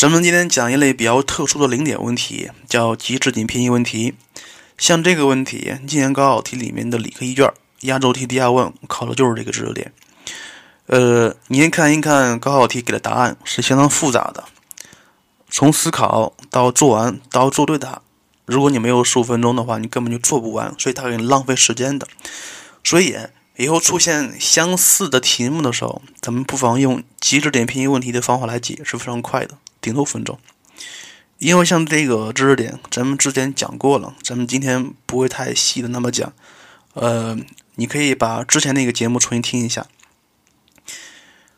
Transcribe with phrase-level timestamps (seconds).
[0.00, 4.14] 咱们今天讲一类比较特殊的零点问题，叫极值点偏移问题。
[4.78, 9.92] 像这个问题，今年高考题里面的理科一卷压轴题第二问考的就是这个知识点。
[10.86, 14.44] 呃，您看一看高考题给的答案是相当复杂的，
[15.50, 17.98] 从思考到做完到做对它，
[18.46, 22.08] 如果你没有十五分钟的话，你根本就做不完，所以它给你浪费时间的。
[22.82, 23.14] 所以
[23.58, 29.58] 以后出现相似的题目的时候，咱们不妨用极值点偏移问题的方法来解，是非常快的。
[29.80, 30.38] 顶多分钟，
[31.38, 36.32] 因为像这个知识点，咱们之前讲过了，咱们今天不会太细的那么讲。
[36.94, 37.38] 呃，
[37.76, 39.86] 你可以把之前那个节目重新听一下。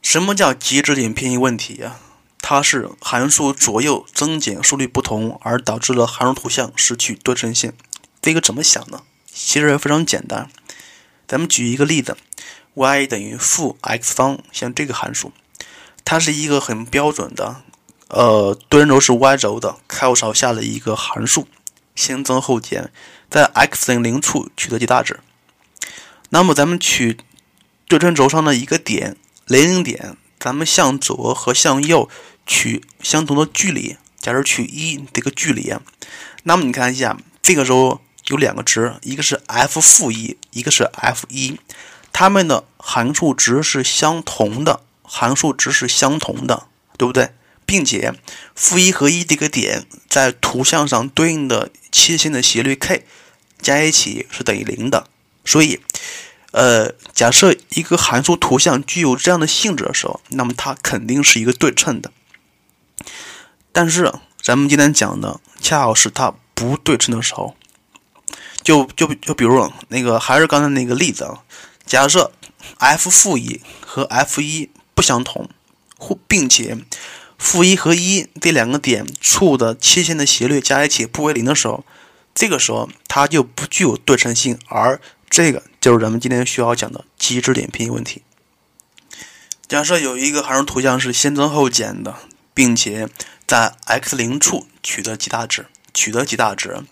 [0.00, 1.96] 什么叫极值点偏移问题呀？
[2.40, 7.72] 它是函数左右增减速率不同，而导致了函数图像失去对称性。
[8.20, 9.02] 这个怎么想呢？
[9.32, 10.50] 其实非常简单。
[11.26, 12.16] 咱们举一个例子
[12.74, 15.32] ，y 等于负 x 方，像这个函数，
[16.04, 17.62] 它是一个很标准的。
[18.12, 21.48] 呃，对称轴是 y 轴的开口朝下的一个函数，
[21.94, 22.92] 先增后减，
[23.30, 25.20] 在 x 等于零处取得极大值。
[26.28, 27.16] 那么咱们取
[27.88, 32.10] 对称轴上的一个点零零点，咱们向左和向右
[32.44, 35.74] 取相同的距离，假如取一这个距离，
[36.42, 41.58] 那么你看一下，这个时候有两个值，一个是 f 负一，一个是 f 一，
[42.12, 46.66] 它们的函数值是相同的，函数值是相同的，
[46.98, 47.30] 对不对？
[47.64, 48.14] 并且，
[48.54, 53.04] 负一和一这个点在图像上对应的切线的斜率 k
[53.60, 55.06] 加一起是等于零的。
[55.44, 55.80] 所以，
[56.50, 62.12] 呃，假设一个函数图像具有这样的性质的时候，那么它肯定是一个对称的。
[63.72, 67.56] 但是，咱们今天讲的恰好是它不对称的时候。
[68.62, 71.42] 就就就比如那个，还是刚才那个例子啊，
[71.86, 72.32] 假设
[72.78, 75.48] f 负一和 f 一不相同，
[75.96, 76.76] 或并且。
[77.42, 81.84] 负一和一这两个点处的切线的斜率加一起不为零的时候，
[82.32, 88.22] 这个时候它就不具有对称性，而这个就是咱们今天需要讲的极值点偏移问题。
[89.66, 92.14] 假设有一个函数图像是先增后减的，
[92.54, 93.08] 并且
[93.44, 96.84] 在 x 零处取得极大值，取得极大值，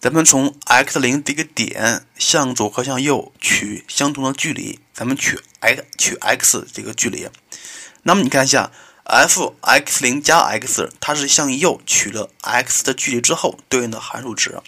[0.00, 7.28] 咱们从 x 零这个点向左和向右取相同的距离，咱们取 x 取 x 这个距离，
[8.04, 8.70] 那么你看一下。
[9.04, 14.60] F x 零加 x，它是向右取了 x 的距离之后对应的函数值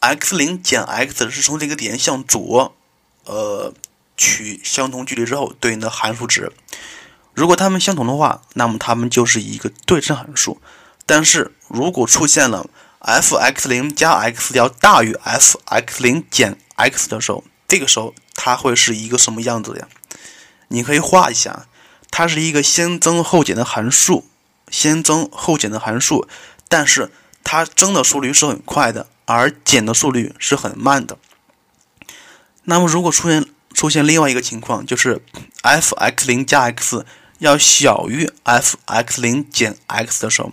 [0.00, 2.76] ；x 零减 x 是从这个点向左，
[3.24, 3.72] 呃，
[4.16, 6.52] 取相同距离之后对应的函数值。
[7.34, 10.60] 如果它们相同的话，那么它们就是一个对称函数。
[11.06, 12.68] 但是如果出现了
[12.98, 19.88] f x 零加 x 要大于 f x 零减 x 的时候，这个时候它会是一个什么样子呀？
[20.68, 21.66] 你可以画一下。
[22.12, 24.28] 它是一个先增后减的函数，
[24.70, 26.28] 先增后减的函数，
[26.68, 27.10] 但是
[27.42, 31.16] 它增的速率是很快的，而减的速率是很慢的。
[32.64, 35.22] 那么如果出现出现另外一个情况，就是
[35.62, 37.04] f x 零加 x
[37.38, 40.52] 要小于 f x 零减 x 的时候，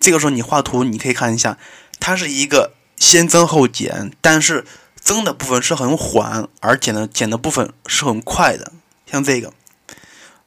[0.00, 1.56] 这个时候你画图你可以看一下，
[2.00, 4.66] 它是一个先增后减，但是
[5.00, 8.72] 增的部分是很缓，而减的减的部分是很快的，
[9.06, 9.54] 像这个。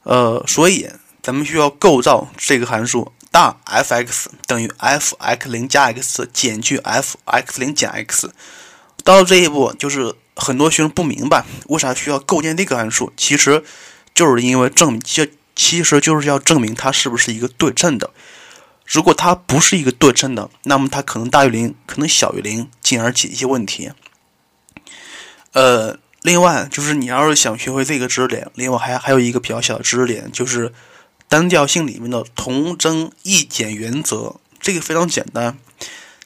[0.04, 0.88] 呃，所以
[1.22, 8.32] 咱们需要构造这个函数大 f(x) 等于 f(x 零加 x) 减去 f(x 零减 x)。
[9.04, 13.62] 到了这一步，就是很多学生不明白为啥需要构建这个函数，其实
[14.12, 18.10] 就是因为证明，这其实就是要证明它是不是一个对称的。
[18.84, 23.92] 如果它不是一个对称的，那么它可能大于零，可能小于零，进而解一些问题。
[25.52, 25.98] 呃。
[26.22, 30.72] 另外，就是你要是想学会这个知识点，另外还还有一个比较小的知识点，就是
[31.28, 34.36] 单调性里面的同增异减原则。
[34.60, 35.58] 这个非常简单。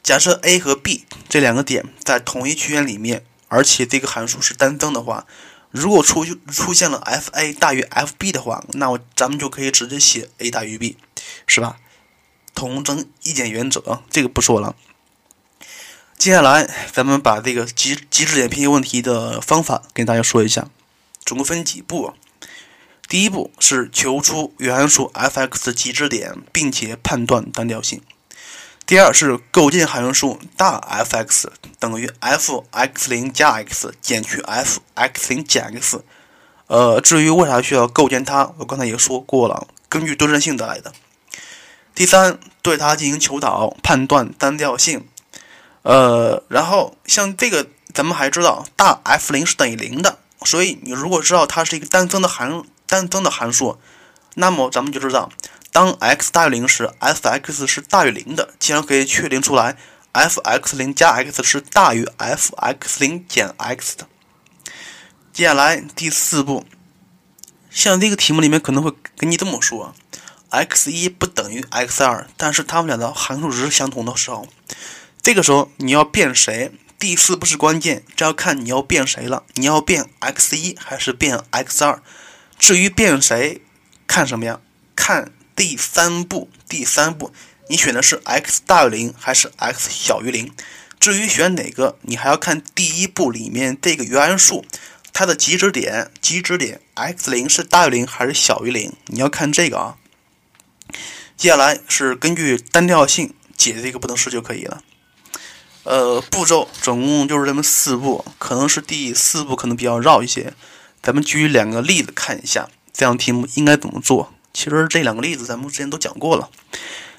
[0.02, 5.26] 假设 a 和 b 这两个点在同一曲线里面，而且这个函数是单增的话，
[5.70, 10.96] 如果出出现了 f(a) 大于 f(b) 的话，那我咱们就可以直接写 a 大于 b，
[11.46, 11.78] 是吧？
[12.54, 14.76] 同增异减原则，这个不说了。
[16.18, 20.68] 接下来，咱们把这个极极值点偏移问题的方法跟大家说一下，
[21.24, 22.14] 总共分几步。
[23.06, 28.00] 第一步是求出原函数 f(x) 的极值点，并且判断单调性。
[28.86, 31.48] 第二是构建函数大 f(x)
[31.78, 36.02] 等于 f(x 零加 x) 减去 f(x 零减 x).
[36.66, 40.92] 呃，至于为啥需要构建它，我刚才也说过了，根据对称性得来的。
[41.94, 45.06] 第三，对它进行求导，判断单调性。
[45.86, 53.78] 呃，然后像这个，咱们还知道大 F 零是等于零的，所以你如果知道它是一个单增的函单增的函数，
[54.34, 55.30] 那么咱们就知道
[55.70, 59.76] 当 x 大于零时，f(x) 是大于零的，既然可以确定出来
[60.12, 64.08] ，f(x 零加 x) 是大于 f(x 零减 x) 的。
[65.32, 66.66] 接下来第四步，
[67.70, 69.94] 像这个题目里面可能会跟你这么说
[70.50, 74.48] ：x 一不等于 x 二，但是它们俩的函数值相同的时候，
[75.26, 76.70] 这个时候你要变谁？
[77.00, 79.42] 第四步是关键，这要看你要变谁了。
[79.54, 82.00] 你要变 x 一还是变 x 二？
[82.56, 83.60] 至于变谁，
[84.06, 84.60] 看什么呀？
[84.94, 86.48] 看第三步。
[86.68, 87.32] 第三步，
[87.68, 90.52] 你选的是 x 大于零还是 x 小于零？
[91.00, 94.64] 至于选哪个，你还要看第一步里面这个原函数。
[95.12, 98.92] 它的极值点，极值点 x 零是大于零还是小于零？
[99.06, 99.96] 你要看这个啊。
[101.36, 104.84] 接下来是根据单调性解这个不等式就可以了。
[105.86, 110.52] 呃，步骤总共就是这么四步，可能是第四步可能比较绕一些。
[111.00, 114.32] 咱们举两个例子看一下，这样题目应该怎么做？
[114.52, 116.50] 其实这两个例子咱们之前都讲过了。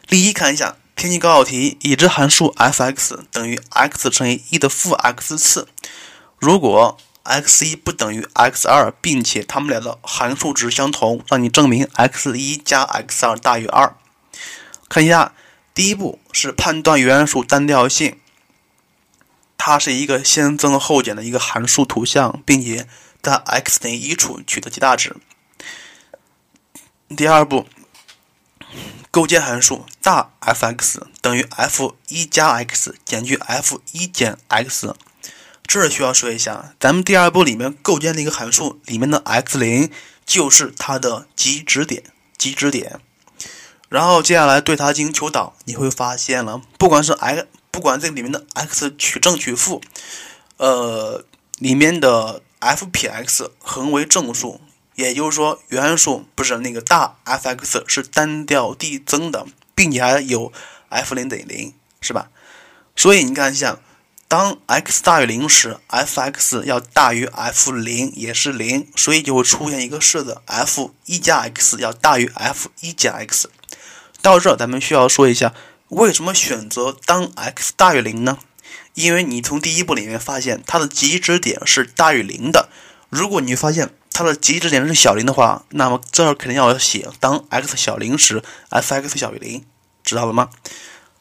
[0.10, 5.70] 例一，看一下偏心高考题，已知函数 f(x) 等于 x 乘以一的负 x 次，
[6.38, 13.96] 如果 x 一不等于 x 二，并且它们俩的函数值相同，让你证明 x 一加 x 二大于二。
[14.90, 15.32] 看一下，
[15.74, 18.18] 第一步是判断原函数单调性，
[19.58, 22.88] 它是一个先增后减的一个函数图像，并且
[23.22, 25.18] 在 x 等于一处取得极大值。
[27.16, 27.66] 第二步，
[29.12, 34.94] 构建函数大 f(x) 等于 f 一加 x 减去 f 一减 x。
[35.66, 39.92] 这儿需要说一下，咱们第二步里面构建的一个函数里面的 x 零
[40.26, 42.04] 就是它的极值点，
[42.38, 43.02] 极值点。
[43.90, 47.48] 然后接下来对它进行求导，你会发现了，不管是 x，
[47.78, 49.84] 不管这里面的 x 取正取负，
[50.58, 51.24] 呃，
[51.60, 54.60] 里面的 f 撇 x 恒为正数，
[54.96, 59.46] 也就是说原函数不是那个大 f(x) 是单调递增的，
[59.76, 60.52] 并且还有
[60.90, 62.32] f 零等于零，是吧？
[62.96, 63.78] 所以你看一下。
[64.28, 73.48] 当 x 大于零时，f(x) 要大于 f 零，也是零，所以就会出现一个式子：f 一加 x 要大于 f 一减 x。
[74.24, 75.54] 到这儿，咱们需要说一下，
[75.90, 78.40] 为什么选择当 x 大于零呢？
[78.94, 82.70] 因为你从第一步里面发现它的极值点是大于零的。
[83.10, 89.64] 如果你发现它的极值点是小零的话，那么这儿肯定要写当 x 小零时，f(x) 小于零，
[90.04, 90.50] 知道了吗？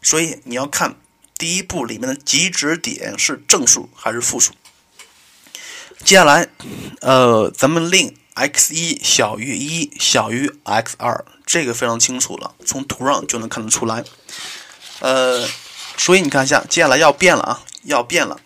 [0.03, 0.97] 所以你要看。
[1.39, 4.55] 第一步里面的极值点是正数还是负数？
[6.03, 6.49] 接下来，
[7.03, 14.03] 呃，咱们令 x 一小于一，小于 x 二，这个非常清楚了，从图上就能看得出来。
[15.01, 15.49] 呃，
[15.97, 18.41] 所以你看一下，接下来要变了啊，要变了。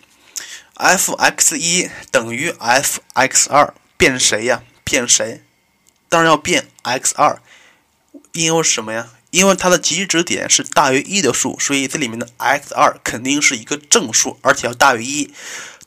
[0.75, 4.63] f(x 一等于 f(x 二，变谁呀？
[4.83, 5.43] 变谁？
[6.09, 7.41] 当然要变 x 二，
[8.33, 9.09] 因为什么呀？
[9.29, 15.33] 因为它的极值点是大于一的数，所以这里面的 x 二肯定是一个正数，而且要大于一。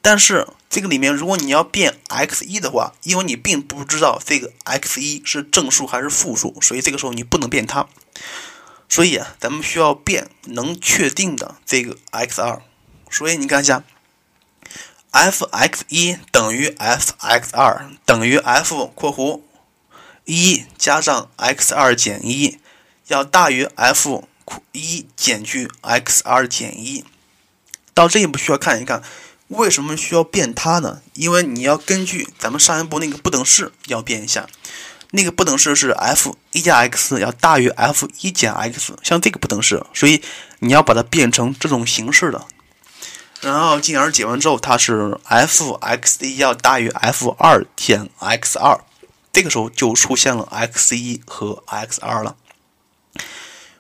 [0.01, 7.87] 但是这个里面，如果你要变 x 一的话，因为你并不知道这个 x 一是正数还是负数，所以这个时候你不能变它。
[8.95, 12.63] 所以啊，咱们需要变能确定的这个 x 二。
[13.11, 13.83] 所以你看一下
[15.11, 19.41] ，f(x 一等于 f(x 二等于 f（ 括弧
[20.27, 22.61] 一加上 x 二减一）。
[23.09, 24.29] 要大于 f
[24.71, 27.05] 一减去 x 二减一，
[27.95, 29.03] 到这一步需要看一看，
[29.49, 31.03] 为什么需要变它呢？
[31.15, 34.49] 因为你要根据咱们上一步那个不等式要变一下，
[35.17, 40.21] 那个不等式是 f 一加 x 要大于 f 一减 x，像这个不等式，所以
[40.59, 42.45] 你要把它变成这种形式的，
[43.41, 48.81] 然后进而解完之后，它是 f x 一要大于 f 二减 x 二，
[49.33, 52.35] 这个时候就出现了 x 一和 x 二了。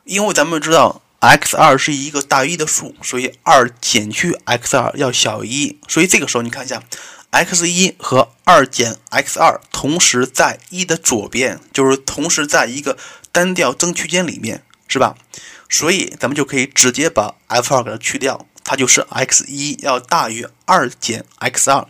[0.04, 6.80] 因为咱们知道 x 二是一个大于一的数，所以二减去 x 二要小于一，所以这个时候你看一下
[7.34, 12.96] ，x 一和二减 x 二同时在一的左边，就是同时在一个
[13.32, 15.16] 单调增区间里面，是吧？
[15.68, 21.86] 所以咱们就可以直接把 f 二给它去掉，它就是 x 一要大于二减 x 二，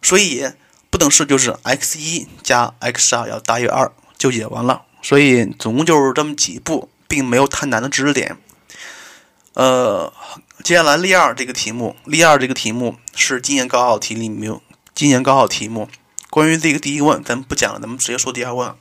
[0.00, 0.48] 所以
[0.90, 4.82] 不等式就是 x 一加 x 二要大于二，就解完了。
[5.02, 6.88] 所以总共就是这么几步。
[7.10, 8.36] 并没有太难的知识点。
[9.54, 10.12] 呃，
[10.62, 14.60] 接下来例二这个题目，例二这个题目是今年高考题里面，
[14.98, 15.88] 今年高考题目。
[16.28, 18.74] 关于这个第一问，咱们不讲了，咱们直接说第二问。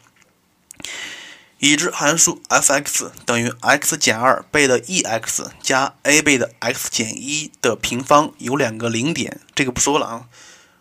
[1.60, 10.26] 已知函数 f(x) 等于 x 减二倍的 e(x) 加 a 倍的 x 减一的平方有两个零点，这个不说了啊。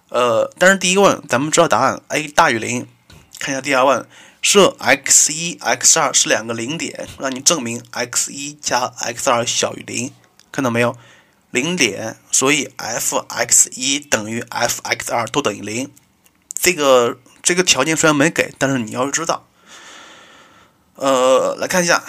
[0.09, 2.89] 呃，但是第一问咱们知道答案 a 大于零。
[3.39, 4.09] 看一下第二问。
[4.41, 10.15] 设 x 一、x 二是两个零点，让你证明 x 一加 x 二小于零，
[10.51, 10.97] 看到没有？
[11.57, 15.91] 零点，所以 f x 一等于 f x 二都等于零。
[16.53, 19.47] 这个这个条件虽然没给，但是你要知道。
[20.97, 22.05] 呃，来看一下，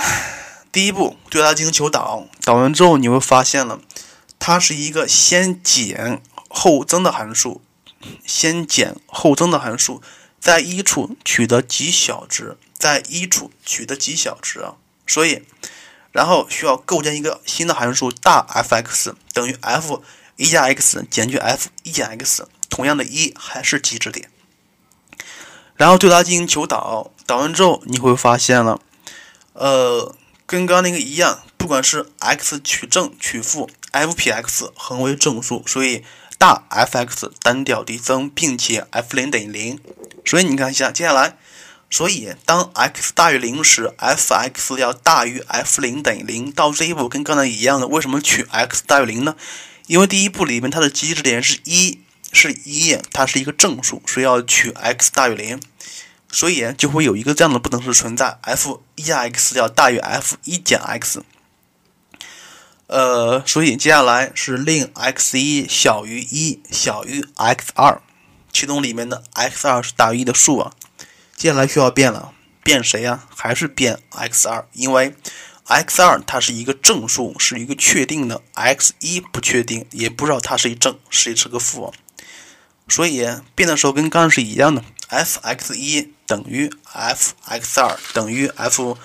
[0.69, 3.79] 第一步对它进行求导，导完之后你会发现了，
[4.37, 7.61] 它是一个先减后增的函数，
[8.25, 10.01] 先减后增的函数，
[10.41, 14.75] 在一处取得极小值，在一处取得极小值啊，
[15.07, 15.43] 所以。
[16.11, 20.03] 然后需要构建一个新的函数大 f(x) 等于 f
[20.35, 24.29] 一加 x 减去 f 一减 x，同样的一还是极值点。
[25.75, 28.81] 然后对它进行求导，导完之后你会发现了，
[29.53, 36.03] 呃，跟刚刚那个一样，不管是 x 取正取负，f 撇 x 恒为正数，所以
[36.39, 39.79] 大 f(x) 单调递增，并且 f 零等于零。
[40.25, 41.37] 所以你看一下，接下来。
[41.89, 46.51] 所以，当 x 大于零时，f(x) 要大于 f 零等于零。
[46.51, 49.35] 到这一步跟刚才一样的，为什么取 x 大于零呢？
[49.87, 51.99] 因为第一步里面它的极值点是一，
[52.33, 55.61] 是一，它是一个正数，所以要取 x 大于零。
[56.29, 61.23] 所以就会有一个这样的不等式存在：f 一 x 要大于 f 一减 x。
[62.87, 68.01] 呃，所以接下来是令 x 一小于一，小于 x 二，
[68.51, 70.73] 其中里面的 x 二是大于一的数啊。
[71.37, 73.23] 接下来需要变了，变谁呀？
[73.29, 74.67] 还是变 x 二？
[74.73, 75.13] 因为
[75.65, 81.93] x 二它是一个正数，是一个确定的；x 一不确定，也不知道它是一正，是一是个负。
[82.89, 88.97] 所以变的时候跟刚刚是一样的，f x 一等于 f x 二等于 f，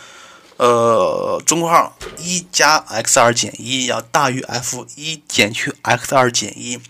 [0.56, 6.80] 呃，中括号一加 x 二减一要大于 f 一减去 x 二减一。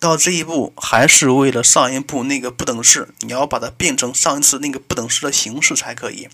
[0.00, 6.28] 到这一步还是为了上一步那个不等式，你要把它变成上一次那个不等式的形式才可以。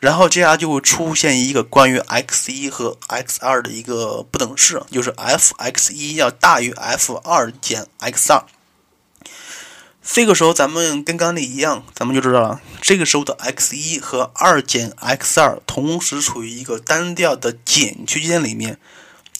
[0.00, 8.44] 然后接下来就会出现一个关于 x 一和 x 二的一个不等式，就是 f x 一要大于 f 二减 x 二。
[10.02, 18.78] 这个时候咱们跟刚才一样，咱们就知道了，这个时候的 x 一和二减 x 二同时处于一个单调的减区间里面。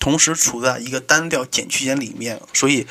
[0.05, 2.87] 同时处在一个单调减区间里面，所以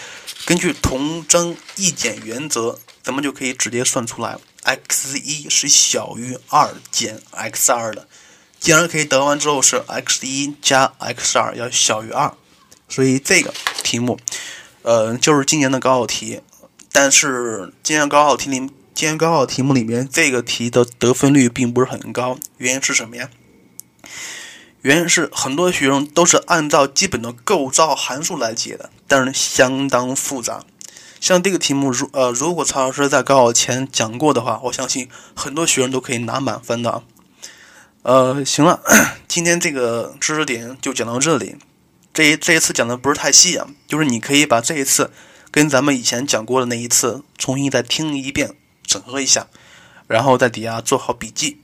[0.47, 8.07] 根据同增异减原则，咱们就可以直接算出来，x 一是小于二减 x 二的，
[8.59, 12.33] 进而可以得完之后是 x 一加 x 二要小于二，
[12.89, 13.53] 所以这个
[13.83, 14.19] 题目，
[14.81, 16.41] 呃，就是今年的高考题，
[16.91, 18.57] 但是今年高考题里，
[18.95, 23.29] 今年高考题目里面这个题的得分率并不是很高，原因是什么呀？
[24.83, 30.65] 原因是很多学生都是按照基本的构造函数来解的，但是相当复杂。
[31.21, 37.01] 像这个题目，如呃，如果曹老师在高考前讲过的话，我相信很多学生都可以拿满分的。
[38.01, 38.81] 呃，行了，
[39.25, 41.55] 今天这个知识点就讲到这里。
[42.13, 45.11] 这一这一次讲的不是太细啊，就是你可以把这一次
[45.49, 48.53] 跟咱们以前讲过的那一次重新再听一遍，
[48.85, 49.47] 整合一下，
[50.07, 51.61] 然后在底下做好笔记。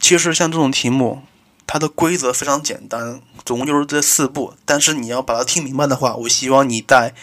[0.00, 1.22] 其实像这种题目。
[1.66, 4.54] 它的规则非常简单，总共就是这四步。
[4.64, 7.14] 但是你要把它听明白的话，我希望你再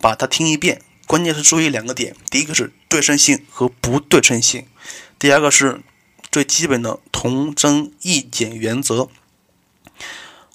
[0.00, 0.82] 把它听一遍。
[1.06, 4.64] 关键是注意两个点：第一个是对称性和不对称性；
[5.18, 5.80] 第二个是
[6.32, 9.08] 最基本的同增异减原则。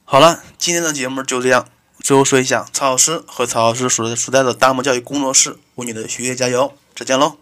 [0.03, 1.67] 好了，今天的节目就这样。
[2.00, 7.40] 最后说一下，曹老师和曹老师所所在的大漠教育工作室为你的学业加油，再见喽。